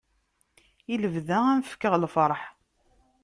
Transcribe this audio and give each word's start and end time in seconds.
I 0.91 0.95
lebda 0.97 1.37
ad 1.49 1.53
am 1.55 1.61
fkeɣ 1.71 1.93
lferḥ. 2.03 2.41